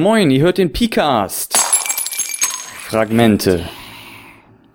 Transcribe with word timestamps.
Moin, 0.00 0.30
ihr 0.30 0.42
hört 0.42 0.58
den 0.58 0.72
Picast. 0.72 1.58
Fragmente. 1.58 3.68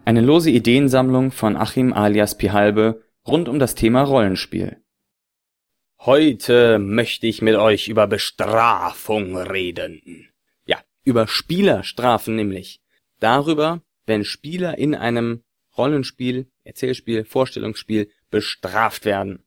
Eine 0.04 0.20
lose 0.20 0.50
Ideensammlung 0.50 1.32
von 1.32 1.56
Achim 1.56 1.94
alias 1.94 2.38
Pihalbe 2.38 3.06
rund 3.26 3.48
um 3.48 3.58
das 3.58 3.74
Thema 3.74 4.04
Rollenspiel. 4.04 4.84
Heute 6.00 6.78
möchte 6.78 7.26
ich 7.26 7.42
mit 7.42 7.56
euch 7.56 7.88
über 7.88 8.06
Bestrafung 8.06 9.38
reden. 9.38 10.28
Ja, 10.66 10.80
über 11.06 11.26
Spielerstrafen 11.26 12.36
nämlich. 12.36 12.82
Darüber, 13.22 13.82
wenn 14.06 14.26
Spieler 14.26 14.78
in 14.78 14.94
einem 14.94 15.46
Rollenspiel, 15.78 16.52
Erzählspiel, 16.66 17.24
Vorstellungsspiel 17.24 18.10
bestraft 18.30 19.06
werden. 19.06 19.46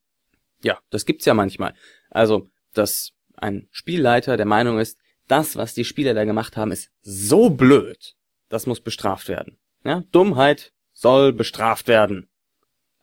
Ja, 0.62 0.78
das 0.88 1.04
gibt's 1.04 1.26
ja 1.26 1.34
manchmal. 1.34 1.74
Also, 2.08 2.48
dass 2.72 3.12
ein 3.36 3.68
Spielleiter 3.72 4.38
der 4.38 4.46
Meinung 4.46 4.78
ist, 4.78 4.98
das, 5.28 5.56
was 5.56 5.74
die 5.74 5.84
Spieler 5.84 6.14
da 6.14 6.24
gemacht 6.24 6.56
haben, 6.56 6.72
ist 6.72 6.90
so 7.02 7.50
blöd. 7.50 8.14
Das 8.48 8.66
muss 8.66 8.80
bestraft 8.80 9.28
werden. 9.28 9.58
Ja, 9.84 10.04
Dummheit 10.12 10.72
soll 10.92 11.32
bestraft 11.32 11.88
werden. 11.88 12.28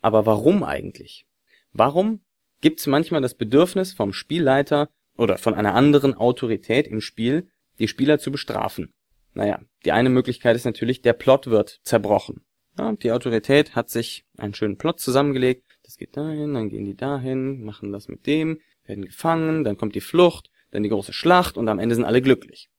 Aber 0.02 0.25
warum 0.25 0.63
eigentlich? 0.63 1.25
Warum 1.71 2.21
gibt 2.61 2.80
es 2.80 2.88
manchmal 2.88 3.21
das 3.21 3.35
Bedürfnis 3.35 3.94
vom 3.94 4.13
Spielleiter 4.13 4.89
oder 5.16 5.38
von 5.38 5.53
einer 5.53 5.75
anderen 5.75 6.13
Autorität 6.13 6.88
im 6.88 7.02
Spiel, 7.02 7.49
die 7.80 7.88
Spieler 7.88 8.20
zu 8.20 8.31
bestrafen? 8.31 8.94
Naja, 9.33 9.61
die 9.85 9.91
eine 9.91 10.09
Möglichkeit 10.09 10.55
ist 10.55 10.66
natürlich, 10.66 11.02
der 11.02 11.13
Plot 11.13 11.47
wird 11.47 11.80
zerbrochen. 11.83 12.45
Ja, 12.77 12.94
die 12.94 13.11
Autorität 13.11 13.75
hat 13.75 13.89
sich 13.89 14.25
einen 14.38 14.53
schönen 14.53 14.77
Plot 14.77 14.99
zusammengelegt. 14.99 15.63
Das 15.83 15.97
geht 15.97 16.16
dahin, 16.17 16.53
dann 16.53 16.69
gehen 16.69 16.85
die 16.85 16.95
dahin, 16.95 17.63
machen 17.63 17.91
das 17.91 18.08
mit 18.08 18.25
dem, 18.25 18.59
werden 18.85 19.05
gefangen, 19.05 19.63
dann 19.63 19.77
kommt 19.77 19.95
die 19.95 20.02
Flucht, 20.02 20.49
dann 20.73 20.83
die 20.83 20.89
große 20.89 21.13
Schlacht 21.13 21.57
und 21.57 21.67
am 21.69 21.79
Ende 21.79 21.95
sind 21.95 22.05
alle 22.05 22.21
glücklich. 22.21 22.69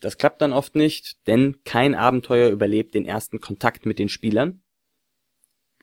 Das 0.00 0.18
klappt 0.18 0.42
dann 0.42 0.52
oft 0.52 0.74
nicht, 0.74 1.26
denn 1.26 1.56
kein 1.64 1.94
Abenteuer 1.94 2.50
überlebt 2.50 2.94
den 2.94 3.04
ersten 3.04 3.40
Kontakt 3.40 3.86
mit 3.86 3.98
den 3.98 4.08
Spielern. 4.08 4.62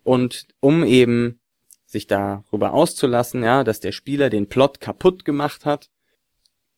Und 0.04 0.48
um 0.60 0.84
eben 0.84 1.42
sich 1.86 2.08
darüber 2.08 2.74
auszulassen, 2.74 3.44
ja, 3.44 3.64
dass 3.64 3.80
der 3.80 3.92
Spieler 3.92 4.30
den 4.30 4.48
Plot 4.48 4.80
kaputt 4.80 5.26
gemacht 5.26 5.66
hat, 5.66 5.90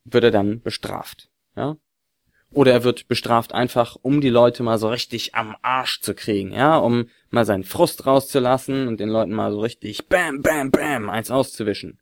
wird 0.06 0.24
er 0.24 0.32
dann 0.32 0.62
bestraft, 0.62 1.30
ja. 1.56 1.78
Oder 2.52 2.72
er 2.72 2.84
wird 2.86 3.10
bestraft 3.10 3.54
einfach, 3.54 3.98
um 4.02 4.22
die 4.22 4.30
Leute 4.30 4.64
mal 4.64 4.80
so 4.80 4.88
richtig 4.88 5.36
am 5.36 5.58
Arsch 5.62 6.00
zu 6.00 6.16
kriegen, 6.16 6.54
ja, 6.54 6.78
um 6.78 7.10
mal 7.30 7.46
seinen 7.46 7.66
Frust 7.66 8.06
rauszulassen 8.06 8.88
und 8.88 9.02
den 9.02 9.10
Leuten 9.10 9.34
mal 9.34 9.52
so 9.52 9.60
richtig 9.60 10.08
bam, 10.08 10.42
bam, 10.42 10.72
bam 10.72 11.10
eins 11.10 11.30
auszuwischen. 11.30 12.00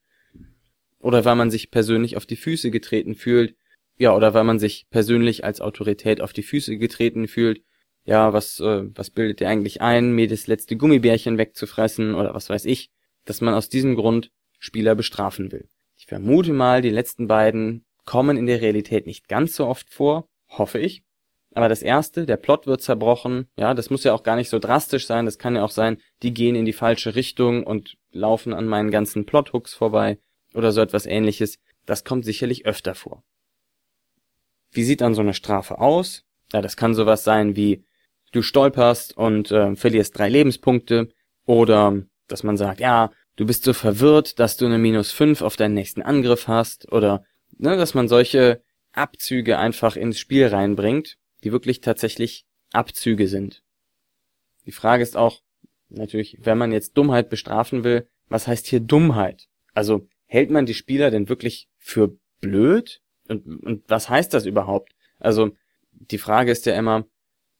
Oder 0.99 1.25
weil 1.25 1.35
man 1.35 1.51
sich 1.51 1.71
persönlich 1.71 2.17
auf 2.17 2.25
die 2.25 2.35
Füße 2.35 2.71
getreten 2.71 3.15
fühlt. 3.15 3.55
Ja, 3.97 4.15
oder 4.15 4.33
weil 4.33 4.43
man 4.43 4.59
sich 4.59 4.88
persönlich 4.89 5.43
als 5.43 5.61
Autorität 5.61 6.21
auf 6.21 6.33
die 6.33 6.43
Füße 6.43 6.77
getreten 6.77 7.27
fühlt. 7.27 7.61
Ja, 8.05 8.33
was, 8.33 8.59
äh, 8.59 8.83
was 8.93 9.09
bildet 9.09 9.41
ihr 9.41 9.49
eigentlich 9.49 9.81
ein, 9.81 10.11
mir 10.11 10.27
das 10.27 10.47
letzte 10.47 10.77
Gummibärchen 10.77 11.37
wegzufressen 11.37 12.13
oder 12.13 12.33
was 12.33 12.49
weiß 12.49 12.65
ich, 12.65 12.91
dass 13.25 13.41
man 13.41 13.53
aus 13.53 13.69
diesem 13.69 13.95
Grund 13.95 14.31
Spieler 14.59 14.95
bestrafen 14.95 15.52
will. 15.52 15.67
Ich 15.97 16.05
vermute 16.05 16.53
mal, 16.53 16.81
die 16.81 16.89
letzten 16.89 17.27
beiden 17.27 17.85
kommen 18.05 18.37
in 18.37 18.45
der 18.45 18.61
Realität 18.61 19.07
nicht 19.07 19.27
ganz 19.27 19.55
so 19.55 19.65
oft 19.65 19.89
vor, 19.91 20.27
hoffe 20.49 20.80
ich. 20.80 21.03
Aber 21.53 21.69
das 21.69 21.81
erste, 21.81 22.25
der 22.25 22.37
Plot 22.37 22.67
wird 22.67 22.81
zerbrochen, 22.81 23.47
ja, 23.57 23.73
das 23.73 23.89
muss 23.89 24.03
ja 24.03 24.13
auch 24.13 24.23
gar 24.23 24.35
nicht 24.35 24.49
so 24.49 24.59
drastisch 24.59 25.07
sein, 25.07 25.25
das 25.25 25.39
kann 25.39 25.55
ja 25.55 25.63
auch 25.63 25.71
sein, 25.71 25.97
die 26.21 26.33
gehen 26.33 26.53
in 26.53 26.65
die 26.65 26.73
falsche 26.73 27.15
Richtung 27.15 27.63
und 27.63 27.95
laufen 28.11 28.53
an 28.53 28.67
meinen 28.67 28.91
ganzen 28.91 29.25
Plothooks 29.25 29.73
vorbei 29.73 30.19
oder 30.56 30.72
so 30.72 30.81
etwas 30.81 31.06
ähnliches, 31.06 31.59
das 31.86 32.03
kommt 32.03 32.25
sicherlich 32.25 32.66
öfter 32.66 32.95
vor. 32.95 33.23
Wie 34.72 34.84
sieht 34.84 35.02
dann 35.02 35.16
so 35.16 35.22
eine 35.22 35.34
Strafe 35.34 35.80
aus? 35.80 36.25
Ja, 36.52 36.61
das 36.61 36.78
kann 36.78 36.94
sowas 36.94 37.23
sein 37.23 37.56
wie 37.56 37.86
du 38.31 38.42
stolperst 38.42 39.16
und 39.16 39.52
äh, 39.52 39.76
verlierst 39.76 40.17
drei 40.17 40.30
Lebenspunkte 40.30 41.09
oder 41.45 42.02
dass 42.27 42.44
man 42.44 42.58
sagt, 42.58 42.80
ja, 42.80 43.11
du 43.36 43.45
bist 43.45 43.64
so 43.64 43.73
verwirrt, 43.73 44.39
dass 44.39 44.58
du 44.58 44.65
eine 44.65 44.77
minus 44.77 45.11
fünf 45.11 45.42
auf 45.42 45.55
deinen 45.55 45.73
nächsten 45.73 46.02
Angriff 46.02 46.48
hast 46.48 46.92
oder 46.92 47.23
ne, 47.58 47.77
dass 47.77 47.94
man 47.94 48.08
solche 48.08 48.61
Abzüge 48.92 49.58
einfach 49.58 49.95
ins 49.95 50.20
Spiel 50.20 50.48
reinbringt, 50.48 51.17
die 51.44 51.52
wirklich 51.52 51.82
tatsächlich 51.82 52.45
Abzüge 52.71 53.27
sind. 53.27 53.64
Die 54.65 54.71
Frage 54.71 55.04
ist 55.04 55.15
auch 55.15 55.42
natürlich, 55.89 56.38
wenn 56.42 56.58
man 56.58 56.71
jetzt 56.71 56.98
Dummheit 56.98 57.30
bestrafen 57.30 57.83
will, 57.83 58.08
was 58.27 58.48
heißt 58.48 58.67
hier 58.67 58.80
Dummheit? 58.80 59.48
Also 59.73 60.08
hält 60.25 60.49
man 60.49 60.65
die 60.65 60.73
Spieler 60.73 61.11
denn 61.11 61.30
wirklich 61.30 61.69
für 61.77 62.17
blöd? 62.41 63.02
Und, 63.27 63.45
und 63.63 63.83
was 63.87 64.09
heißt 64.09 64.33
das 64.33 64.45
überhaupt? 64.45 64.93
Also 65.19 65.52
die 65.91 66.17
Frage 66.17 66.52
ist 66.52 66.65
ja 66.65 66.75
immer, 66.75 67.05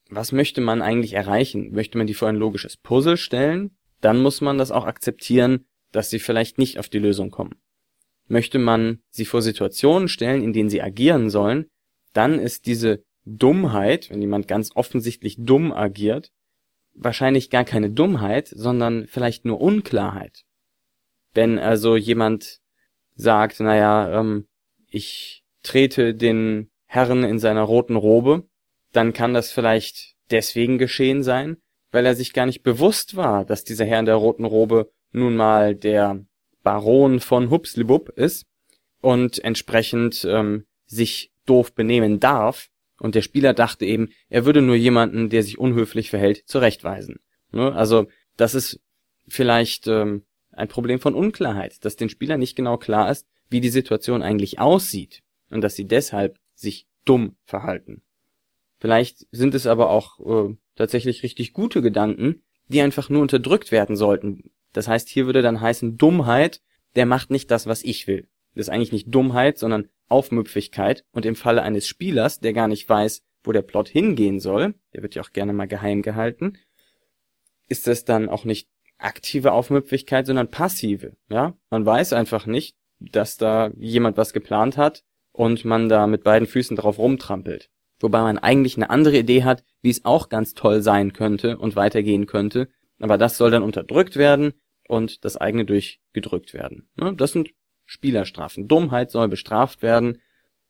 was 0.08 0.32
möchte 0.32 0.60
man 0.60 0.82
eigentlich 0.82 1.14
erreichen? 1.14 1.72
Möchte 1.72 1.98
man 1.98 2.06
die 2.06 2.14
vor 2.14 2.28
ein 2.28 2.36
logisches 2.36 2.76
Puzzle 2.76 3.16
stellen? 3.16 3.76
Dann 4.00 4.22
muss 4.22 4.40
man 4.40 4.58
das 4.58 4.70
auch 4.70 4.84
akzeptieren, 4.84 5.66
dass 5.90 6.10
sie 6.10 6.18
vielleicht 6.18 6.58
nicht 6.58 6.78
auf 6.78 6.88
die 6.88 6.98
Lösung 6.98 7.30
kommen. 7.30 7.56
Möchte 8.28 8.58
man 8.58 9.00
sie 9.10 9.24
vor 9.24 9.42
Situationen 9.42 10.08
stellen, 10.08 10.42
in 10.42 10.52
denen 10.52 10.70
sie 10.70 10.82
agieren 10.82 11.30
sollen, 11.30 11.66
dann 12.12 12.38
ist 12.38 12.66
diese 12.66 13.04
Dummheit, 13.24 14.10
wenn 14.10 14.20
jemand 14.20 14.48
ganz 14.48 14.70
offensichtlich 14.74 15.36
dumm 15.38 15.72
agiert, 15.72 16.32
wahrscheinlich 16.94 17.50
gar 17.50 17.64
keine 17.64 17.90
Dummheit, 17.90 18.48
sondern 18.48 19.06
vielleicht 19.06 19.44
nur 19.44 19.60
Unklarheit. 19.60 20.45
Wenn 21.36 21.58
also 21.58 21.96
jemand 21.96 22.60
sagt, 23.14 23.60
naja, 23.60 24.20
ähm, 24.20 24.46
ich 24.88 25.44
trete 25.62 26.14
den 26.14 26.70
Herrn 26.86 27.24
in 27.24 27.38
seiner 27.38 27.62
roten 27.62 27.96
Robe, 27.96 28.48
dann 28.92 29.12
kann 29.12 29.34
das 29.34 29.52
vielleicht 29.52 30.14
deswegen 30.30 30.78
geschehen 30.78 31.22
sein, 31.22 31.58
weil 31.90 32.06
er 32.06 32.14
sich 32.14 32.32
gar 32.32 32.46
nicht 32.46 32.62
bewusst 32.62 33.16
war, 33.16 33.44
dass 33.44 33.64
dieser 33.64 33.84
Herr 33.84 34.00
in 34.00 34.06
der 34.06 34.14
roten 34.14 34.46
Robe 34.46 34.90
nun 35.12 35.36
mal 35.36 35.74
der 35.74 36.24
Baron 36.62 37.20
von 37.20 37.50
Hupslibub 37.50 38.08
ist 38.08 38.46
und 39.02 39.44
entsprechend 39.44 40.24
ähm, 40.24 40.64
sich 40.86 41.32
doof 41.44 41.74
benehmen 41.74 42.18
darf. 42.18 42.68
Und 42.98 43.14
der 43.14 43.22
Spieler 43.22 43.52
dachte 43.52 43.84
eben, 43.84 44.08
er 44.30 44.46
würde 44.46 44.62
nur 44.62 44.74
jemanden, 44.74 45.28
der 45.28 45.42
sich 45.42 45.58
unhöflich 45.58 46.08
verhält, 46.08 46.44
zurechtweisen. 46.46 47.20
Ne? 47.52 47.74
Also 47.74 48.08
das 48.38 48.54
ist 48.54 48.80
vielleicht 49.28 49.86
ähm, 49.86 50.22
ein 50.56 50.68
Problem 50.68 51.00
von 51.00 51.14
Unklarheit, 51.14 51.84
dass 51.84 51.96
den 51.96 52.08
Spielern 52.08 52.40
nicht 52.40 52.56
genau 52.56 52.76
klar 52.76 53.10
ist, 53.10 53.26
wie 53.48 53.60
die 53.60 53.68
Situation 53.68 54.22
eigentlich 54.22 54.58
aussieht 54.58 55.22
und 55.50 55.60
dass 55.60 55.76
sie 55.76 55.86
deshalb 55.86 56.38
sich 56.54 56.86
dumm 57.04 57.36
verhalten. 57.44 58.02
Vielleicht 58.78 59.26
sind 59.30 59.54
es 59.54 59.66
aber 59.66 59.90
auch 59.90 60.20
äh, 60.20 60.56
tatsächlich 60.74 61.22
richtig 61.22 61.52
gute 61.52 61.82
Gedanken, 61.82 62.42
die 62.68 62.80
einfach 62.80 63.08
nur 63.08 63.22
unterdrückt 63.22 63.72
werden 63.72 63.96
sollten. 63.96 64.50
Das 64.72 64.88
heißt, 64.88 65.08
hier 65.08 65.26
würde 65.26 65.42
dann 65.42 65.60
heißen 65.60 65.96
Dummheit, 65.96 66.60
der 66.96 67.06
macht 67.06 67.30
nicht 67.30 67.50
das, 67.50 67.66
was 67.66 67.82
ich 67.84 68.06
will. 68.06 68.28
Das 68.54 68.66
ist 68.66 68.72
eigentlich 68.72 68.92
nicht 68.92 69.14
Dummheit, 69.14 69.58
sondern 69.58 69.88
Aufmüpfigkeit 70.08 71.04
und 71.12 71.26
im 71.26 71.36
Falle 71.36 71.62
eines 71.62 71.86
Spielers, 71.86 72.40
der 72.40 72.52
gar 72.52 72.68
nicht 72.68 72.88
weiß, 72.88 73.22
wo 73.44 73.52
der 73.52 73.62
Plot 73.62 73.88
hingehen 73.88 74.40
soll, 74.40 74.74
der 74.92 75.02
wird 75.02 75.14
ja 75.14 75.22
auch 75.22 75.32
gerne 75.32 75.52
mal 75.52 75.68
geheim 75.68 76.02
gehalten, 76.02 76.58
ist 77.68 77.86
das 77.86 78.04
dann 78.04 78.28
auch 78.28 78.44
nicht 78.44 78.68
aktive 78.98 79.52
Aufmüpfigkeit, 79.52 80.26
sondern 80.26 80.50
passive. 80.50 81.16
Ja, 81.28 81.54
man 81.70 81.84
weiß 81.84 82.12
einfach 82.12 82.46
nicht, 82.46 82.76
dass 82.98 83.36
da 83.36 83.70
jemand 83.76 84.16
was 84.16 84.32
geplant 84.32 84.76
hat 84.76 85.04
und 85.32 85.64
man 85.64 85.88
da 85.88 86.06
mit 86.06 86.24
beiden 86.24 86.48
Füßen 86.48 86.76
drauf 86.76 86.98
rumtrampelt. 86.98 87.70
Wobei 88.00 88.20
man 88.20 88.38
eigentlich 88.38 88.76
eine 88.76 88.90
andere 88.90 89.18
Idee 89.18 89.44
hat, 89.44 89.64
wie 89.82 89.90
es 89.90 90.04
auch 90.04 90.28
ganz 90.28 90.54
toll 90.54 90.82
sein 90.82 91.12
könnte 91.12 91.58
und 91.58 91.76
weitergehen 91.76 92.26
könnte, 92.26 92.68
aber 92.98 93.18
das 93.18 93.36
soll 93.36 93.50
dann 93.50 93.62
unterdrückt 93.62 94.16
werden 94.16 94.52
und 94.88 95.24
das 95.24 95.36
eigene 95.36 95.64
durchgedrückt 95.64 96.54
werden. 96.54 96.88
Ne, 96.96 97.14
das 97.14 97.32
sind 97.32 97.50
Spielerstrafen. 97.84 98.68
Dummheit 98.68 99.10
soll 99.10 99.28
bestraft 99.28 99.82
werden. 99.82 100.20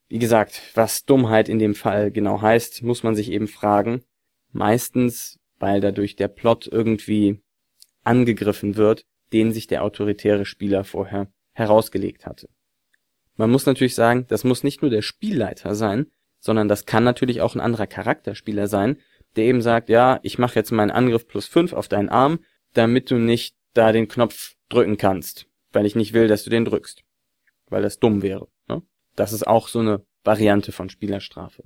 Wie 0.08 0.18
gesagt, 0.18 0.60
was 0.74 1.04
Dummheit 1.04 1.48
in 1.48 1.58
dem 1.58 1.74
Fall 1.74 2.12
genau 2.12 2.40
heißt, 2.40 2.82
muss 2.82 3.02
man 3.02 3.14
sich 3.14 3.30
eben 3.30 3.48
fragen. 3.48 4.02
Meistens, 4.52 5.40
weil 5.58 5.80
dadurch 5.80 6.16
der 6.16 6.28
Plot 6.28 6.68
irgendwie 6.70 7.40
angegriffen 8.06 8.76
wird, 8.76 9.04
den 9.32 9.52
sich 9.52 9.66
der 9.66 9.82
autoritäre 9.82 10.44
Spieler 10.44 10.84
vorher 10.84 11.28
herausgelegt 11.52 12.26
hatte. 12.26 12.48
Man 13.36 13.50
muss 13.50 13.66
natürlich 13.66 13.94
sagen, 13.94 14.26
das 14.28 14.44
muss 14.44 14.64
nicht 14.64 14.82
nur 14.82 14.90
der 14.90 15.02
Spielleiter 15.02 15.74
sein, 15.74 16.06
sondern 16.38 16.68
das 16.68 16.86
kann 16.86 17.04
natürlich 17.04 17.40
auch 17.40 17.54
ein 17.54 17.60
anderer 17.60 17.86
Charakterspieler 17.86 18.66
sein, 18.66 18.98
der 19.36 19.44
eben 19.44 19.60
sagt, 19.60 19.88
ja, 19.88 20.20
ich 20.22 20.38
mache 20.38 20.54
jetzt 20.54 20.70
meinen 20.70 20.90
Angriff 20.90 21.26
plus 21.26 21.46
fünf 21.46 21.72
auf 21.72 21.88
deinen 21.88 22.08
Arm, 22.08 22.40
damit 22.72 23.10
du 23.10 23.16
nicht 23.16 23.56
da 23.74 23.92
den 23.92 24.08
Knopf 24.08 24.54
drücken 24.68 24.96
kannst, 24.96 25.46
weil 25.72 25.86
ich 25.86 25.94
nicht 25.94 26.12
will, 26.14 26.28
dass 26.28 26.44
du 26.44 26.50
den 26.50 26.64
drückst, 26.64 27.02
weil 27.68 27.82
das 27.82 27.98
dumm 27.98 28.22
wäre. 28.22 28.48
Ne? 28.68 28.82
Das 29.14 29.32
ist 29.32 29.46
auch 29.46 29.68
so 29.68 29.80
eine 29.80 30.04
Variante 30.24 30.72
von 30.72 30.88
Spielerstrafe. 30.88 31.64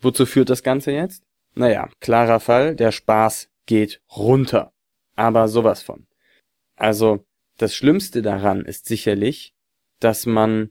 Wozu 0.00 0.26
führt 0.26 0.50
das 0.50 0.62
Ganze 0.62 0.90
jetzt? 0.90 1.24
Naja, 1.54 1.88
klarer 2.00 2.40
Fall, 2.40 2.74
der 2.74 2.90
Spaß 2.90 3.48
geht 3.66 4.02
runter 4.16 4.73
aber 5.16 5.48
sowas 5.48 5.82
von. 5.82 6.06
Also 6.76 7.24
das 7.58 7.74
Schlimmste 7.74 8.22
daran 8.22 8.64
ist 8.64 8.86
sicherlich, 8.86 9.54
dass 10.00 10.26
man 10.26 10.70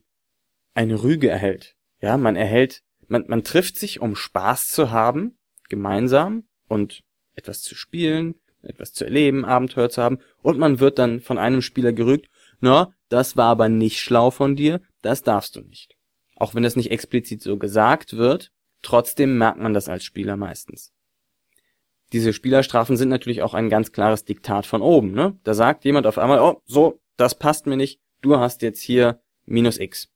eine 0.73 1.01
Rüge 1.01 1.29
erhält. 1.29 1.75
Ja, 2.01 2.17
man 2.17 2.35
erhält, 2.35 2.83
man, 3.07 3.25
man 3.27 3.43
trifft 3.43 3.77
sich, 3.77 4.01
um 4.01 4.15
Spaß 4.15 4.69
zu 4.69 4.91
haben, 4.91 5.37
gemeinsam 5.69 6.45
und 6.67 7.03
etwas 7.35 7.61
zu 7.61 7.75
spielen, 7.75 8.35
etwas 8.61 8.93
zu 8.93 9.05
erleben, 9.05 9.45
Abenteuer 9.45 9.89
zu 9.89 10.01
haben 10.01 10.19
und 10.41 10.57
man 10.57 10.79
wird 10.79 10.99
dann 10.99 11.21
von 11.21 11.37
einem 11.37 11.61
Spieler 11.61 11.93
gerügt, 11.93 12.29
na, 12.59 12.93
das 13.09 13.35
war 13.35 13.47
aber 13.47 13.69
nicht 13.69 13.99
schlau 13.99 14.31
von 14.31 14.55
dir, 14.55 14.81
das 15.01 15.21
darfst 15.21 15.55
du 15.55 15.61
nicht. 15.61 15.95
Auch 16.35 16.55
wenn 16.55 16.63
das 16.63 16.75
nicht 16.75 16.91
explizit 16.91 17.41
so 17.41 17.57
gesagt 17.57 18.15
wird, 18.15 18.51
trotzdem 18.81 19.37
merkt 19.37 19.59
man 19.59 19.73
das 19.73 19.89
als 19.89 20.03
Spieler 20.03 20.37
meistens. 20.37 20.92
Diese 22.13 22.31
Spielerstrafen 22.31 22.95
sind 22.95 23.09
natürlich 23.09 23.41
auch 23.41 23.53
ein 23.53 23.69
ganz 23.69 23.91
klares 23.91 24.23
Diktat 24.23 24.65
von 24.65 24.81
oben, 24.81 25.11
ne? 25.11 25.37
Da 25.43 25.53
sagt 25.53 25.83
jemand 25.83 26.05
auf 26.07 26.19
einmal, 26.19 26.39
oh, 26.39 26.61
so, 26.65 26.99
das 27.17 27.37
passt 27.37 27.65
mir 27.65 27.75
nicht, 27.75 27.99
du 28.21 28.37
hast 28.37 28.61
jetzt 28.61 28.81
hier 28.81 29.19
minus 29.45 29.79
x. 29.79 30.09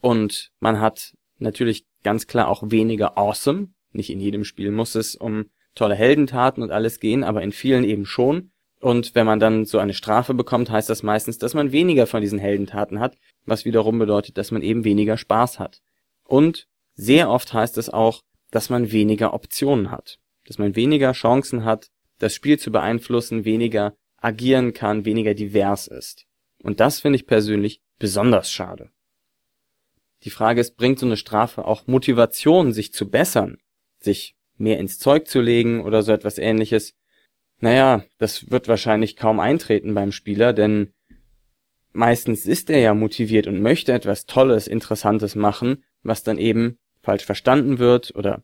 Und 0.00 0.52
man 0.60 0.80
hat 0.80 1.16
natürlich 1.38 1.86
ganz 2.02 2.26
klar 2.26 2.48
auch 2.48 2.62
weniger 2.70 3.18
awesome. 3.18 3.68
Nicht 3.92 4.10
in 4.10 4.20
jedem 4.20 4.44
Spiel 4.44 4.70
muss 4.70 4.94
es 4.94 5.16
um 5.16 5.46
tolle 5.74 5.94
Heldentaten 5.94 6.62
und 6.62 6.70
alles 6.70 7.00
gehen, 7.00 7.24
aber 7.24 7.42
in 7.42 7.52
vielen 7.52 7.84
eben 7.84 8.06
schon. 8.06 8.50
Und 8.80 9.14
wenn 9.14 9.26
man 9.26 9.40
dann 9.40 9.64
so 9.64 9.78
eine 9.78 9.94
Strafe 9.94 10.34
bekommt, 10.34 10.70
heißt 10.70 10.90
das 10.90 11.02
meistens, 11.02 11.38
dass 11.38 11.54
man 11.54 11.72
weniger 11.72 12.06
von 12.06 12.20
diesen 12.20 12.38
Heldentaten 12.38 13.00
hat, 13.00 13.16
was 13.46 13.64
wiederum 13.64 13.98
bedeutet, 13.98 14.36
dass 14.36 14.50
man 14.50 14.62
eben 14.62 14.84
weniger 14.84 15.16
Spaß 15.16 15.58
hat. 15.58 15.80
Und 16.22 16.68
sehr 16.94 17.30
oft 17.30 17.52
heißt 17.52 17.78
es 17.78 17.88
auch, 17.88 18.22
dass 18.50 18.70
man 18.70 18.92
weniger 18.92 19.32
Optionen 19.32 19.90
hat, 19.90 20.18
dass 20.46 20.58
man 20.58 20.76
weniger 20.76 21.12
Chancen 21.12 21.64
hat, 21.64 21.90
das 22.18 22.34
Spiel 22.34 22.58
zu 22.58 22.70
beeinflussen, 22.70 23.44
weniger 23.44 23.96
agieren 24.16 24.72
kann, 24.72 25.04
weniger 25.04 25.34
divers 25.34 25.86
ist. 25.86 26.26
Und 26.62 26.80
das 26.80 27.00
finde 27.00 27.16
ich 27.16 27.26
persönlich 27.26 27.82
besonders 27.98 28.50
schade. 28.50 28.90
Die 30.22 30.30
Frage 30.30 30.60
ist, 30.60 30.76
bringt 30.76 30.98
so 30.98 31.06
eine 31.06 31.18
Strafe 31.18 31.66
auch 31.66 31.86
Motivation, 31.86 32.72
sich 32.72 32.92
zu 32.92 33.10
bessern, 33.10 33.58
sich 34.00 34.34
mehr 34.56 34.78
ins 34.78 34.98
Zeug 34.98 35.28
zu 35.28 35.40
legen 35.40 35.84
oder 35.84 36.02
so 36.02 36.12
etwas 36.12 36.38
ähnliches? 36.38 36.94
Naja, 37.60 38.04
das 38.18 38.50
wird 38.50 38.68
wahrscheinlich 38.68 39.16
kaum 39.16 39.40
eintreten 39.40 39.94
beim 39.94 40.12
Spieler, 40.12 40.52
denn 40.52 40.94
meistens 41.92 42.46
ist 42.46 42.70
er 42.70 42.78
ja 42.78 42.94
motiviert 42.94 43.46
und 43.46 43.60
möchte 43.60 43.92
etwas 43.92 44.24
Tolles, 44.24 44.66
Interessantes 44.66 45.34
machen, 45.34 45.84
was 46.02 46.22
dann 46.22 46.38
eben 46.38 46.78
falsch 47.02 47.24
verstanden 47.24 47.78
wird 47.78 48.14
oder 48.14 48.42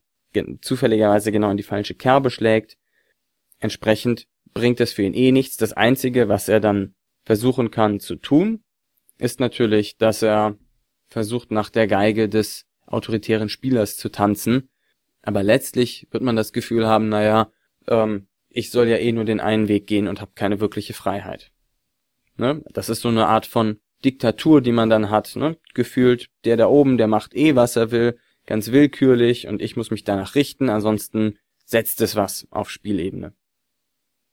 zufälligerweise 0.60 1.32
genau 1.32 1.50
in 1.50 1.56
die 1.56 1.62
falsche 1.62 1.94
Kerbe 1.94 2.30
schlägt. 2.30 2.76
Entsprechend 3.58 4.26
bringt 4.54 4.80
es 4.80 4.92
für 4.92 5.02
ihn 5.02 5.14
eh 5.14 5.32
nichts. 5.32 5.56
Das 5.56 5.72
Einzige, 5.72 6.28
was 6.28 6.48
er 6.48 6.60
dann 6.60 6.94
versuchen 7.24 7.70
kann 7.70 8.00
zu 8.00 8.16
tun, 8.16 8.62
ist 9.18 9.40
natürlich, 9.40 9.98
dass 9.98 10.22
er 10.22 10.56
versucht 11.06 11.50
nach 11.50 11.70
der 11.70 11.86
Geige 11.86 12.28
des 12.28 12.66
autoritären 12.86 13.48
Spielers 13.48 13.96
zu 13.96 14.08
tanzen. 14.08 14.70
Aber 15.22 15.42
letztlich 15.42 16.08
wird 16.10 16.22
man 16.22 16.36
das 16.36 16.52
Gefühl 16.52 16.86
haben, 16.86 17.08
naja, 17.08 17.52
ähm, 17.88 18.28
ich 18.48 18.70
soll 18.70 18.88
ja 18.88 18.96
eh 18.96 19.12
nur 19.12 19.24
den 19.24 19.40
einen 19.40 19.68
Weg 19.68 19.86
gehen 19.86 20.08
und 20.08 20.20
habe 20.20 20.32
keine 20.34 20.60
wirkliche 20.60 20.94
Freiheit. 20.94 21.52
Ne? 22.36 22.62
Das 22.72 22.88
ist 22.88 23.02
so 23.02 23.08
eine 23.08 23.26
Art 23.26 23.46
von 23.46 23.78
Diktatur, 24.04 24.60
die 24.60 24.72
man 24.72 24.90
dann 24.90 25.10
hat. 25.10 25.36
Ne? 25.36 25.58
Gefühlt, 25.74 26.28
der 26.44 26.56
da 26.56 26.66
oben, 26.66 26.96
der 26.96 27.06
macht 27.06 27.34
eh, 27.34 27.54
was 27.54 27.76
er 27.76 27.90
will, 27.90 28.18
ganz 28.46 28.70
willkürlich 28.70 29.46
und 29.46 29.62
ich 29.62 29.76
muss 29.76 29.90
mich 29.90 30.04
danach 30.04 30.34
richten, 30.34 30.68
ansonsten 30.68 31.38
setzt 31.64 32.00
es 32.00 32.16
was 32.16 32.46
auf 32.50 32.70
Spielebene. 32.70 33.32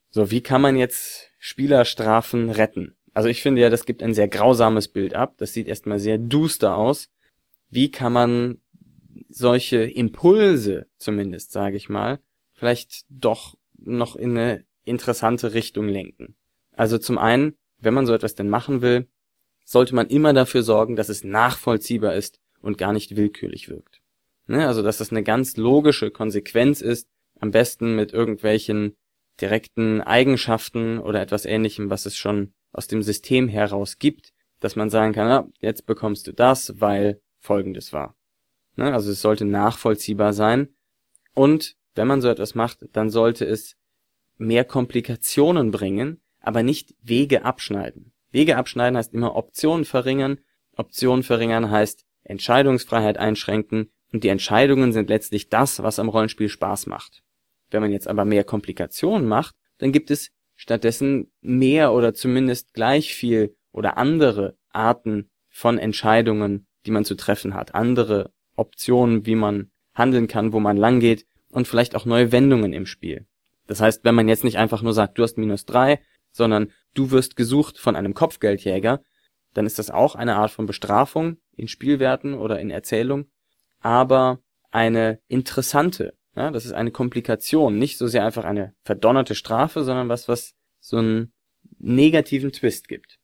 So, 0.10 0.32
wie 0.32 0.42
kann 0.42 0.62
man 0.62 0.76
jetzt 0.76 1.32
Spielerstrafen 1.38 2.50
retten? 2.50 2.96
Also 3.14 3.30
ich 3.30 3.42
finde 3.42 3.62
ja, 3.62 3.70
das 3.70 3.86
gibt 3.86 4.04
ein 4.04 4.14
sehr 4.14 4.28
grausames 4.28 4.88
Bild 4.88 5.14
ab. 5.14 5.36
Das 5.38 5.54
sieht 5.54 5.68
erstmal 5.68 6.00
sehr 6.00 6.18
duster 6.18 6.78
aus. 6.78 7.10
Wie 7.70 7.92
kann 7.92 8.14
man 8.14 8.62
solche 9.30 9.78
Impulse, 9.78 10.88
zumindest 10.98 11.52
sage 11.52 11.78
ich 11.78 11.90
mal, 11.90 12.20
vielleicht 12.54 13.06
doch 13.10 13.58
noch 13.78 14.16
in 14.16 14.38
eine 14.38 14.66
interessante 14.84 15.54
Richtung 15.54 15.88
lenken? 15.88 16.36
Also 16.74 16.98
zum 16.98 17.18
einen, 17.18 17.58
wenn 17.80 17.94
man 17.94 18.06
so 18.06 18.14
etwas 18.14 18.36
denn 18.36 18.50
machen 18.50 18.82
will, 18.82 19.08
sollte 19.66 19.96
man 19.96 20.08
immer 20.08 20.34
dafür 20.34 20.64
sorgen, 20.64 20.96
dass 20.96 21.10
es 21.10 21.24
nachvollziehbar 21.24 22.16
ist 22.16 22.40
und 22.68 22.78
gar 22.78 22.92
nicht 22.92 23.16
willkürlich 23.16 23.70
wirkt. 23.70 24.02
Ne? 24.46 24.68
Also 24.68 24.84
dass 24.84 24.98
das 24.98 25.12
eine 25.12 25.24
ganz 25.24 25.56
logische 25.56 26.12
Konsequenz 26.12 26.82
ist, 26.82 27.08
am 27.40 27.52
besten 27.52 27.96
mit 27.96 28.12
irgendwelchen 28.12 28.98
direkten 29.40 30.02
Eigenschaften 30.02 31.00
oder 31.00 31.22
etwas 31.22 31.46
ähnlichem, 31.46 31.90
was 31.90 32.06
es 32.06 32.18
schon 32.18 32.54
aus 32.74 32.88
dem 32.88 33.02
System 33.04 33.48
heraus 33.48 34.00
gibt, 34.00 34.34
dass 34.60 34.76
man 34.76 34.90
sagen 34.90 35.14
kann, 35.14 35.30
ja, 35.30 35.48
jetzt 35.60 35.86
bekommst 35.86 36.28
du 36.28 36.34
das, 36.34 36.82
weil 36.82 37.22
folgendes 37.40 37.94
war. 37.94 38.16
Ne? 38.76 38.94
Also 38.94 39.12
es 39.12 39.22
sollte 39.22 39.46
nachvollziehbar 39.46 40.34
sein. 40.34 40.68
Und 41.34 41.78
wenn 41.96 42.08
man 42.08 42.22
so 42.22 42.28
etwas 42.28 42.54
macht, 42.54 42.80
dann 42.92 43.10
sollte 43.10 43.46
es 43.46 43.78
mehr 44.38 44.66
Komplikationen 44.66 45.72
bringen, 45.72 46.20
aber 46.42 46.64
nicht 46.64 46.96
Wege 47.02 47.46
abschneiden. 47.46 48.12
Wege 48.32 48.58
abschneiden 48.58 48.98
heißt 48.98 49.14
immer 49.14 49.36
Optionen 49.36 49.86
verringern. 49.86 50.40
Optionen 50.76 51.24
verringern 51.24 51.72
heißt 51.72 52.07
Entscheidungsfreiheit 52.30 53.18
einschränken. 53.18 53.90
Und 54.12 54.24
die 54.24 54.30
Entscheidungen 54.30 54.94
sind 54.94 55.10
letztlich 55.10 55.50
das, 55.50 55.84
was 55.84 56.00
am 56.00 56.10
Rollenspiel 56.10 56.50
Spaß 56.50 56.88
macht. 56.88 57.24
Wenn 57.70 57.82
man 57.82 57.92
jetzt 57.92 58.08
aber 58.08 58.26
mehr 58.26 58.44
Komplikationen 58.44 59.28
macht, 59.28 59.56
dann 59.80 59.92
gibt 59.92 60.12
es 60.12 60.32
stattdessen 60.56 61.32
mehr 61.42 61.94
oder 61.94 62.14
zumindest 62.14 62.74
gleich 62.74 63.14
viel 63.14 63.56
oder 63.72 63.98
andere 63.98 64.58
Arten 64.72 65.30
von 65.50 65.78
Entscheidungen, 65.78 66.68
die 66.86 66.92
man 66.92 67.06
zu 67.06 67.16
treffen 67.16 67.54
hat, 67.54 67.76
andere 67.76 68.32
Optionen, 68.56 69.26
wie 69.26 69.36
man 69.36 69.72
handeln 69.94 70.28
kann, 70.28 70.54
wo 70.54 70.60
man 70.60 70.78
langgeht 70.78 71.26
und 71.52 71.68
vielleicht 71.68 71.96
auch 71.96 72.06
neue 72.06 72.32
Wendungen 72.32 72.74
im 72.74 72.86
Spiel. 72.86 73.28
Das 73.68 73.82
heißt, 73.82 74.04
wenn 74.04 74.16
man 74.16 74.28
jetzt 74.28 74.44
nicht 74.44 74.58
einfach 74.58 74.82
nur 74.82 74.94
sagt, 74.94 75.18
du 75.18 75.24
hast 75.24 75.38
minus 75.38 75.66
drei, 75.66 76.00
sondern 76.32 76.72
du 76.94 77.12
wirst 77.12 77.36
gesucht 77.36 77.78
von 77.78 77.96
einem 77.96 78.14
Kopfgeldjäger, 78.14 79.02
dann 79.54 79.66
ist 79.66 79.80
das 79.80 79.90
auch 79.90 80.16
eine 80.16 80.36
Art 80.36 80.52
von 80.52 80.66
Bestrafung 80.66 81.38
in 81.58 81.68
Spielwerten 81.68 82.34
oder 82.34 82.60
in 82.60 82.70
Erzählung, 82.70 83.26
aber 83.80 84.40
eine 84.72 85.20
interessante, 85.28 86.14
ja, 86.36 86.52
das 86.52 86.66
ist 86.66 86.74
eine 86.74 86.92
Komplikation, 86.92 87.78
nicht 87.78 87.98
so 87.98 88.08
sehr 88.08 88.24
einfach 88.24 88.46
eine 88.46 88.74
verdonnerte 88.84 89.36
Strafe, 89.36 89.84
sondern 89.84 90.08
was, 90.08 90.28
was 90.28 90.56
so 90.80 90.98
einen 90.98 91.34
negativen 91.80 92.52
Twist 92.52 92.88
gibt. 92.88 93.20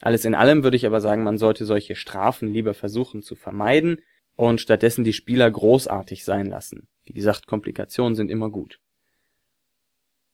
Alles 0.00 0.24
in 0.24 0.34
allem 0.34 0.62
würde 0.62 0.76
ich 0.76 0.86
aber 0.86 1.00
sagen, 1.00 1.24
man 1.24 1.38
sollte 1.38 1.64
solche 1.64 1.96
Strafen 1.96 2.52
lieber 2.52 2.74
versuchen 2.74 3.22
zu 3.22 3.34
vermeiden 3.34 4.00
und 4.36 4.60
stattdessen 4.60 5.04
die 5.04 5.12
Spieler 5.12 5.50
großartig 5.50 6.24
sein 6.24 6.46
lassen. 6.46 6.88
Wie 7.04 7.12
gesagt, 7.12 7.46
Komplikationen 7.46 8.14
sind 8.14 8.30
immer 8.30 8.50
gut. 8.50 8.80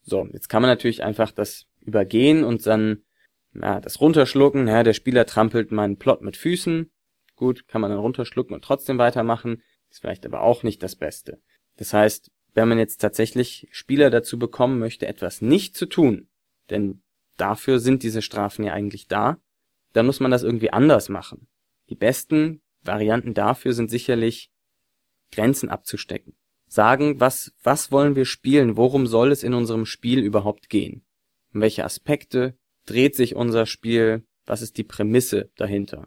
So, 0.03 0.27
jetzt 0.33 0.49
kann 0.49 0.63
man 0.63 0.71
natürlich 0.71 1.05
einfach 1.05 1.31
das 1.31 1.67
übergehen 1.81 2.43
und 2.43 2.67
dann 2.67 3.03
ja, 3.55 3.81
das 3.81 4.01
runterschlucken. 4.01 4.67
Ja, 4.69 4.83
der 4.83 4.93
Spieler 4.93 5.27
trampelt 5.27 5.73
meinen 5.73 5.99
Plot 5.99 6.23
mit 6.23 6.37
Füßen. 6.37 6.91
Gut, 7.41 7.67
kann 7.69 7.81
man 7.81 7.91
dann 7.91 8.01
runterschlucken 8.01 8.55
und 8.55 8.63
trotzdem 8.63 8.99
weitermachen. 8.99 9.63
Ist 9.89 10.03
vielleicht 10.03 10.27
aber 10.27 10.43
auch 10.43 10.63
nicht 10.63 10.83
das 10.83 10.95
Beste. 10.95 11.41
Das 11.79 11.95
heißt, 11.95 12.31
wenn 12.53 12.69
man 12.69 12.79
jetzt 12.79 12.99
tatsächlich 12.99 13.67
Spieler 13.71 14.11
dazu 14.11 14.39
bekommen 14.39 14.79
möchte, 14.79 15.07
etwas 15.07 15.41
nicht 15.41 15.75
zu 15.75 15.87
tun, 15.87 16.29
denn 16.69 17.01
dafür 17.39 17.79
sind 17.79 18.03
diese 18.03 18.21
Strafen 18.21 18.63
ja 18.67 18.75
eigentlich 18.75 19.07
da, 19.07 19.39
dann 19.95 20.05
muss 20.05 20.21
man 20.21 20.31
das 20.31 20.43
irgendwie 20.43 20.71
anders 20.71 21.09
machen. 21.09 21.49
Die 21.89 21.95
besten 21.95 22.61
Varianten 22.83 23.33
dafür 23.33 23.73
sind 23.73 23.89
sicherlich 23.89 24.51
Grenzen 25.33 25.71
abzustecken. 25.71 26.37
Sagen, 26.67 27.21
was, 27.21 27.55
was 27.63 27.91
wollen 27.91 28.17
wir 28.17 28.27
spielen? 28.27 28.77
Worum 28.77 29.07
soll 29.07 29.33
es 29.33 29.43
in 29.43 29.55
unserem 29.55 29.87
Spiel 29.87 30.19
überhaupt 30.19 30.69
gehen? 30.69 31.07
Um 31.55 31.63
welche 31.63 31.87
Aspekte 31.87 32.59
dreht 32.85 33.17
sich 33.17 33.35
unser 33.35 33.65
Spiel? 33.65 34.27
Was 34.45 34.61
ist 34.61 34.77
die 34.77 34.85
Prämisse 34.85 35.51
dahinter? 35.57 36.07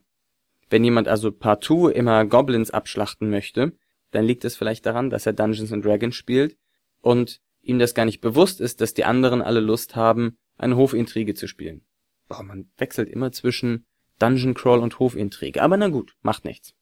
Wenn 0.74 0.84
jemand 0.84 1.08
also 1.08 1.32
partout 1.32 1.90
immer 1.90 2.26
Goblins 2.26 2.72
abschlachten 2.72 3.30
möchte, 3.30 3.74
dann 4.10 4.26
liegt 4.26 4.44
es 4.44 4.56
vielleicht 4.56 4.88
daran, 4.88 5.12
dass 5.12 5.28
er 5.28 5.34
Dungeons 5.34 5.72
and 5.72 5.86
Dragons 5.86 6.16
spielt 6.16 6.58
und 7.00 7.42
ihm 7.62 7.78
das 7.78 7.94
gar 7.94 8.06
nicht 8.06 8.22
bewusst 8.22 8.60
ist, 8.60 8.82
dass 8.82 8.96
die 8.96 9.06
anderen 9.06 9.44
alle 9.44 9.60
Lust 9.60 9.96
haben, 9.96 10.40
eine 10.58 10.76
Hofintrige 10.76 11.36
zu 11.36 11.46
spielen. 11.48 11.86
Boah, 12.28 12.42
man 12.42 12.72
wechselt 12.78 13.08
immer 13.08 13.32
zwischen 13.32 13.86
Dungeon 14.18 14.56
Crawl 14.56 14.80
und 14.80 14.98
Hofintrige. 14.98 15.62
Aber 15.62 15.78
na 15.78 15.90
gut, 15.90 16.16
macht 16.24 16.44
nichts. 16.44 16.74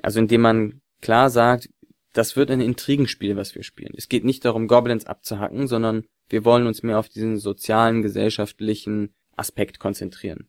Also 0.00 0.18
indem 0.18 0.40
man 0.40 0.80
klar 1.02 1.28
sagt, 1.28 1.68
das 2.14 2.34
wird 2.34 2.50
ein 2.50 2.62
Intrigenspiel, 2.62 3.36
was 3.36 3.54
wir 3.54 3.62
spielen. 3.62 3.92
Es 3.94 4.08
geht 4.08 4.24
nicht 4.24 4.42
darum, 4.42 4.68
Goblins 4.68 5.04
abzuhacken, 5.04 5.66
sondern 5.66 6.06
wir 6.30 6.46
wollen 6.46 6.66
uns 6.66 6.82
mehr 6.82 6.98
auf 6.98 7.10
diesen 7.10 7.36
sozialen, 7.36 8.00
gesellschaftlichen 8.00 9.12
Aspekt 9.36 9.78
konzentrieren. 9.78 10.48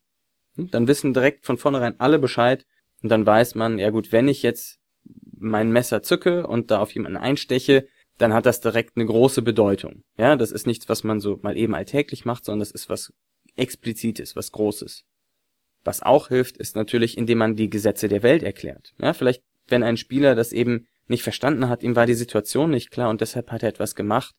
Hm, 0.55 0.69
dann 0.71 0.87
wissen 0.87 1.13
direkt 1.13 1.45
von 1.45 1.57
vornherein 1.57 1.99
alle 1.99 2.19
Bescheid 2.19 2.65
und 3.01 3.09
dann 3.09 3.25
weiß 3.25 3.55
man, 3.55 3.79
ja 3.79 3.89
gut, 3.89 4.11
wenn 4.11 4.27
ich 4.27 4.43
jetzt 4.43 4.79
mein 5.37 5.71
Messer 5.71 6.01
zücke 6.01 6.47
und 6.47 6.71
da 6.71 6.79
auf 6.79 6.91
jemanden 6.93 7.17
einsteche, 7.17 7.87
dann 8.17 8.33
hat 8.33 8.45
das 8.45 8.61
direkt 8.61 8.95
eine 8.95 9.05
große 9.05 9.41
Bedeutung. 9.41 10.03
Ja, 10.17 10.35
das 10.35 10.51
ist 10.51 10.65
nichts, 10.65 10.87
was 10.87 11.03
man 11.03 11.19
so 11.19 11.37
mal 11.41 11.57
eben 11.57 11.75
alltäglich 11.75 12.25
macht, 12.25 12.45
sondern 12.45 12.61
das 12.61 12.71
ist 12.71 12.89
was 12.89 13.13
explizites, 13.55 14.35
was 14.35 14.51
Großes. 14.51 15.03
Was 15.83 16.01
auch 16.01 16.29
hilft, 16.29 16.57
ist 16.57 16.75
natürlich, 16.75 17.17
indem 17.17 17.39
man 17.39 17.55
die 17.55 17.69
Gesetze 17.69 18.07
der 18.07 18.23
Welt 18.23 18.41
erklärt. 18.41 18.93
Ja, 18.97 19.13
vielleicht 19.13 19.43
wenn 19.67 19.83
ein 19.83 19.97
Spieler 19.97 20.35
das 20.35 20.51
eben 20.51 20.87
nicht 21.07 21.23
verstanden 21.23 21.69
hat, 21.69 21.83
ihm 21.83 21.95
war 21.95 22.05
die 22.05 22.13
Situation 22.13 22.69
nicht 22.69 22.91
klar 22.91 23.09
und 23.09 23.21
deshalb 23.21 23.51
hat 23.51 23.63
er 23.63 23.69
etwas 23.69 23.95
gemacht, 23.95 24.35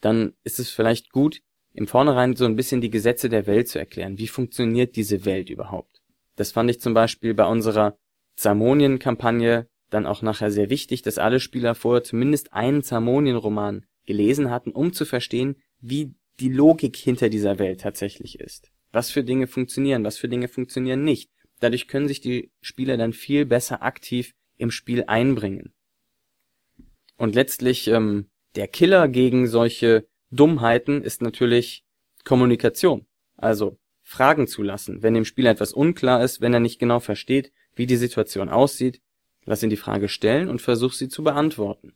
dann 0.00 0.34
ist 0.44 0.58
es 0.58 0.70
vielleicht 0.70 1.10
gut, 1.10 1.40
im 1.78 1.86
Vornherein 1.86 2.34
so 2.34 2.44
ein 2.44 2.56
bisschen 2.56 2.80
die 2.80 2.90
Gesetze 2.90 3.28
der 3.28 3.46
Welt 3.46 3.68
zu 3.68 3.78
erklären. 3.78 4.18
Wie 4.18 4.26
funktioniert 4.26 4.96
diese 4.96 5.24
Welt 5.24 5.48
überhaupt? 5.48 6.02
Das 6.34 6.50
fand 6.50 6.68
ich 6.70 6.80
zum 6.80 6.92
Beispiel 6.92 7.34
bei 7.34 7.46
unserer 7.46 7.96
Zamonien-Kampagne 8.34 9.68
dann 9.88 10.04
auch 10.04 10.20
nachher 10.20 10.50
sehr 10.50 10.70
wichtig, 10.70 11.02
dass 11.02 11.18
alle 11.18 11.38
Spieler 11.38 11.76
vorher 11.76 12.02
zumindest 12.02 12.52
einen 12.52 12.82
Zamonien-Roman 12.82 13.86
gelesen 14.06 14.50
hatten, 14.50 14.72
um 14.72 14.92
zu 14.92 15.04
verstehen, 15.04 15.54
wie 15.80 16.16
die 16.40 16.48
Logik 16.48 16.96
hinter 16.96 17.28
dieser 17.28 17.60
Welt 17.60 17.80
tatsächlich 17.80 18.40
ist. 18.40 18.72
Was 18.90 19.12
für 19.12 19.22
Dinge 19.22 19.46
funktionieren, 19.46 20.02
was 20.02 20.18
für 20.18 20.28
Dinge 20.28 20.48
funktionieren 20.48 21.04
nicht. 21.04 21.30
Dadurch 21.60 21.86
können 21.86 22.08
sich 22.08 22.20
die 22.20 22.50
Spieler 22.60 22.96
dann 22.96 23.12
viel 23.12 23.46
besser 23.46 23.84
aktiv 23.84 24.34
im 24.56 24.72
Spiel 24.72 25.04
einbringen. 25.06 25.72
Und 27.16 27.36
letztlich 27.36 27.86
ähm, 27.86 28.30
der 28.56 28.66
Killer 28.66 29.06
gegen 29.06 29.46
solche 29.46 30.07
Dummheiten 30.30 31.02
ist 31.02 31.22
natürlich 31.22 31.84
Kommunikation. 32.24 33.06
Also 33.36 33.78
Fragen 34.02 34.46
zulassen. 34.46 35.02
Wenn 35.02 35.14
dem 35.14 35.24
Spieler 35.24 35.50
etwas 35.50 35.72
unklar 35.72 36.22
ist, 36.22 36.40
wenn 36.40 36.54
er 36.54 36.60
nicht 36.60 36.78
genau 36.78 37.00
versteht, 37.00 37.52
wie 37.74 37.86
die 37.86 37.96
Situation 37.96 38.48
aussieht, 38.48 39.00
lass 39.44 39.62
ihn 39.62 39.70
die 39.70 39.76
Frage 39.76 40.08
stellen 40.08 40.48
und 40.48 40.62
versuch 40.62 40.92
sie 40.92 41.08
zu 41.08 41.22
beantworten. 41.22 41.94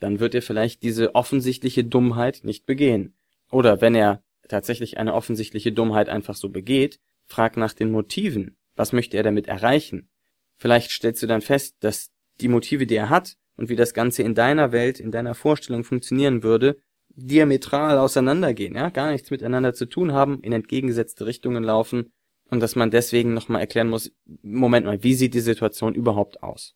Dann 0.00 0.20
wird 0.20 0.34
er 0.34 0.42
vielleicht 0.42 0.82
diese 0.82 1.14
offensichtliche 1.14 1.84
Dummheit 1.84 2.40
nicht 2.44 2.66
begehen. 2.66 3.14
Oder 3.50 3.80
wenn 3.80 3.94
er 3.94 4.22
tatsächlich 4.48 4.98
eine 4.98 5.14
offensichtliche 5.14 5.72
Dummheit 5.72 6.08
einfach 6.08 6.34
so 6.34 6.48
begeht, 6.48 7.00
frag 7.26 7.56
nach 7.56 7.72
den 7.72 7.90
Motiven. 7.90 8.56
Was 8.74 8.92
möchte 8.92 9.16
er 9.16 9.22
damit 9.22 9.48
erreichen? 9.48 10.08
Vielleicht 10.56 10.90
stellst 10.90 11.22
du 11.22 11.26
dann 11.26 11.40
fest, 11.40 11.76
dass 11.80 12.10
die 12.40 12.48
Motive, 12.48 12.86
die 12.86 12.96
er 12.96 13.10
hat 13.10 13.36
und 13.56 13.68
wie 13.68 13.76
das 13.76 13.94
Ganze 13.94 14.22
in 14.22 14.34
deiner 14.34 14.72
Welt, 14.72 15.00
in 15.00 15.10
deiner 15.10 15.34
Vorstellung 15.34 15.84
funktionieren 15.84 16.42
würde, 16.42 16.80
diametral 17.18 17.98
auseinandergehen, 17.98 18.76
ja, 18.76 18.90
gar 18.90 19.10
nichts 19.10 19.30
miteinander 19.30 19.74
zu 19.74 19.86
tun 19.86 20.12
haben, 20.12 20.40
in 20.42 20.52
entgegengesetzte 20.52 21.26
Richtungen 21.26 21.64
laufen 21.64 22.12
und 22.50 22.60
dass 22.60 22.76
man 22.76 22.90
deswegen 22.90 23.34
nochmal 23.34 23.60
erklären 23.60 23.88
muss, 23.88 24.12
Moment 24.42 24.86
mal, 24.86 25.02
wie 25.02 25.14
sieht 25.14 25.34
die 25.34 25.40
Situation 25.40 25.94
überhaupt 25.94 26.42
aus? 26.42 26.74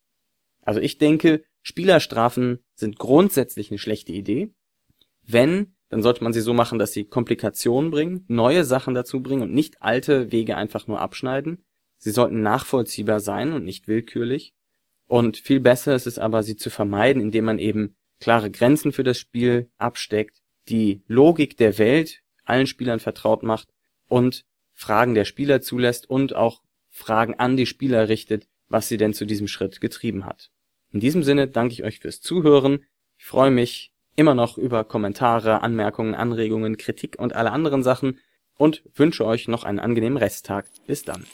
Also 0.63 0.81
ich 0.81 0.99
denke, 0.99 1.45
Spielerstrafen 1.63 2.59
sind 2.75 2.99
grundsätzlich 2.99 3.71
eine 3.71 3.79
schlechte 3.79 4.13
Idee. 4.13 4.53
Wenn, 5.25 5.75
dann 5.89 6.03
sollte 6.03 6.25
man 6.25 6.33
sie 6.33 6.41
so 6.41 6.55
machen, 6.55 6.79
dass 6.79 6.93
sie 6.93 7.05
Komplikationen 7.05 7.91
bringen, 7.91 8.25
neue 8.29 8.65
Sachen 8.65 8.95
dazu 8.95 9.23
bringen 9.23 9.43
und 9.43 9.55
nicht 9.55 9.81
alte 9.81 10.33
Wege 10.33 10.57
einfach 10.57 10.89
nur 10.89 11.01
abschneiden. 11.01 11.65
Sie 11.99 12.11
sollten 12.11 12.43
nachvollziehbar 12.43 13.21
sein 13.21 13.53
und 13.53 13.65
nicht 13.65 13.87
willkürlich. 13.87 14.55
Und 15.07 15.37
viel 15.37 15.61
besser 15.61 15.95
ist 15.95 16.07
es 16.07 16.19
aber, 16.19 16.43
sie 16.43 16.57
zu 16.57 16.71
vermeiden, 16.71 17.23
indem 17.23 17.45
man 17.45 17.59
eben 17.59 17.97
klare 18.23 18.53
Grenzen 18.53 18.93
für 18.93 19.03
das 19.03 19.19
Spiel 19.19 19.69
absteckt, 19.79 20.43
die 20.69 21.03
Logik 21.09 21.57
der 21.57 21.79
Welt 21.79 22.23
allen 22.45 22.69
Spielern 22.69 23.01
vertraut 23.01 23.43
macht 23.43 23.69
und 24.07 24.45
Fragen 24.75 25.15
der 25.15 25.25
Spieler 25.25 25.61
zulässt 25.61 26.09
und 26.09 26.37
auch 26.37 26.63
Fragen 26.89 27.35
an 27.35 27.57
die 27.57 27.67
Spieler 27.67 28.09
richtet, 28.09 28.47
was 28.69 28.87
sie 28.87 28.97
denn 28.97 29.13
zu 29.13 29.27
diesem 29.27 29.49
Schritt 29.49 29.81
getrieben 29.81 30.25
hat. 30.25 30.53
In 30.93 31.01
diesem 31.01 31.25
Sinne 31.25 31.49
danke 31.49 31.75
ich 31.75 31.83
euch 31.83 31.99
fürs 31.99 32.21
Zuhören. 32.21 32.85
Ich 33.19 33.25
freue 33.25 33.51
mich 33.51 33.93
immer 34.15 34.37
noch 34.37 34.57
über 34.57 34.85
Kommentare, 34.85 35.63
Anmerkungen, 35.63 36.15
Anregungen, 36.15 36.77
Kritik 36.77 37.19
und 37.19 37.35
alle 37.35 37.51
anderen 37.51 37.83
Sachen 37.83 38.21
und 38.57 38.85
wünsche 38.95 39.27
euch 39.27 39.49
noch 39.49 39.65
einen 39.65 39.81
angenehmen 39.81 40.19
Resttag. 40.19 40.67
Bis 40.87 41.03
dann. 41.03 41.27